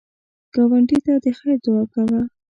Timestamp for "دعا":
1.63-1.83